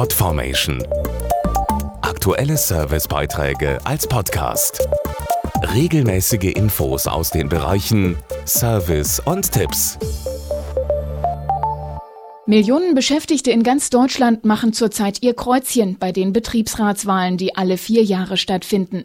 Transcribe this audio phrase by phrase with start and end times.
[0.00, 0.82] Podformation.
[2.00, 4.88] Aktuelle Servicebeiträge als Podcast.
[5.74, 8.16] Regelmäßige Infos aus den Bereichen
[8.46, 9.98] Service und Tipps.
[12.46, 18.02] Millionen Beschäftigte in ganz Deutschland machen zurzeit ihr Kreuzchen bei den Betriebsratswahlen, die alle vier
[18.02, 19.04] Jahre stattfinden.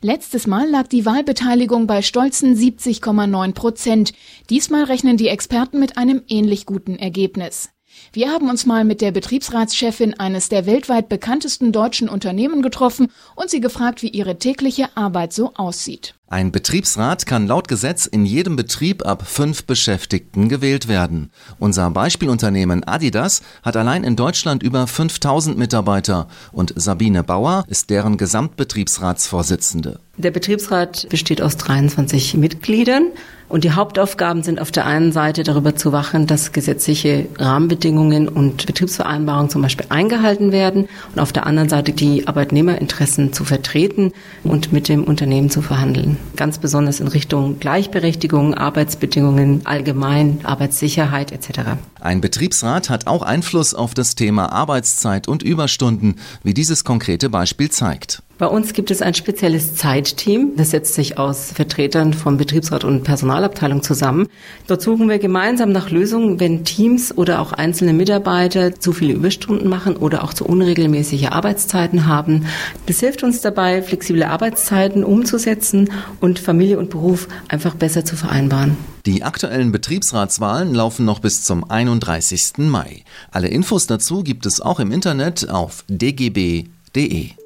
[0.00, 4.12] Letztes Mal lag die Wahlbeteiligung bei stolzen 70,9 Prozent.
[4.48, 7.70] Diesmal rechnen die Experten mit einem ähnlich guten Ergebnis.
[8.12, 13.50] Wir haben uns mal mit der Betriebsratschefin eines der weltweit bekanntesten deutschen Unternehmen getroffen und
[13.50, 16.14] sie gefragt, wie ihre tägliche Arbeit so aussieht.
[16.28, 21.30] Ein Betriebsrat kann laut Gesetz in jedem Betrieb ab fünf Beschäftigten gewählt werden.
[21.60, 28.16] Unser Beispielunternehmen Adidas hat allein in Deutschland über 5000 Mitarbeiter und Sabine Bauer ist deren
[28.16, 30.00] Gesamtbetriebsratsvorsitzende.
[30.16, 33.12] Der Betriebsrat besteht aus 23 Mitgliedern
[33.48, 38.66] und die Hauptaufgaben sind auf der einen Seite darüber zu wachen, dass gesetzliche Rahmenbedingungen und
[38.66, 44.72] Betriebsvereinbarungen zum Beispiel eingehalten werden und auf der anderen Seite die Arbeitnehmerinteressen zu vertreten und
[44.72, 46.16] mit dem Unternehmen zu verhandeln.
[46.34, 51.60] Ganz besonders in Richtung Gleichberechtigung, Arbeitsbedingungen allgemein, Arbeitssicherheit etc.
[52.00, 57.70] Ein Betriebsrat hat auch Einfluss auf das Thema Arbeitszeit und Überstunden, wie dieses konkrete Beispiel
[57.70, 58.22] zeigt.
[58.38, 60.52] Bei uns gibt es ein spezielles Zeitteam.
[60.56, 63.02] Das setzt sich aus Vertretern vom Betriebsrat und
[63.36, 64.28] Personalabteilung zusammen.
[64.66, 69.68] Dort suchen wir gemeinsam nach Lösungen, wenn Teams oder auch einzelne Mitarbeiter zu viele Überstunden
[69.68, 72.46] machen oder auch zu unregelmäßige Arbeitszeiten haben.
[72.86, 78.76] Das hilft uns dabei, flexible Arbeitszeiten umzusetzen und Familie und Beruf einfach besser zu vereinbaren.
[79.04, 82.58] Die aktuellen Betriebsratswahlen laufen noch bis zum 31.
[82.58, 83.04] Mai.
[83.30, 87.45] Alle Infos dazu gibt es auch im Internet auf dgb.de